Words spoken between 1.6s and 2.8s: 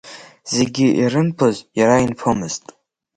иара инԥомызт…